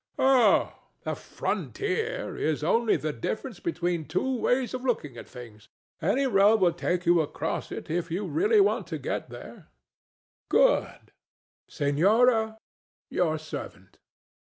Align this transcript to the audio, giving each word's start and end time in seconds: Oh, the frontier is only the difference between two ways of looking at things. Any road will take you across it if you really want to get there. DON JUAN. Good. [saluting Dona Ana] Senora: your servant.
Oh, 0.17 0.73
the 1.03 1.13
frontier 1.13 2.35
is 2.35 2.63
only 2.63 2.95
the 2.95 3.13
difference 3.13 3.59
between 3.59 4.05
two 4.05 4.35
ways 4.35 4.73
of 4.73 4.83
looking 4.83 5.15
at 5.15 5.29
things. 5.29 5.67
Any 6.01 6.25
road 6.25 6.59
will 6.59 6.73
take 6.73 7.05
you 7.05 7.21
across 7.21 7.71
it 7.71 7.87
if 7.87 8.09
you 8.09 8.25
really 8.25 8.59
want 8.59 8.87
to 8.87 8.97
get 8.97 9.29
there. 9.29 9.67
DON 10.49 10.59
JUAN. 10.59 10.69
Good. 10.89 11.11
[saluting 11.67 12.01
Dona 12.01 12.11
Ana] 12.11 12.21
Senora: 12.31 12.57
your 13.11 13.37
servant. 13.37 13.99